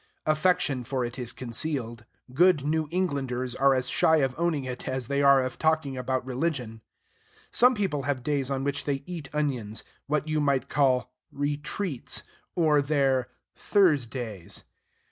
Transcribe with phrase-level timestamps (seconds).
[0.25, 2.05] Affection for it is concealed.
[2.33, 6.25] Good New Englanders are as shy of owning it as they are of talking about
[6.25, 6.81] religion.
[7.51, 12.23] Some people have days on which they eat onions, what you might call "retreats,"
[12.55, 14.63] or their "Thursdays."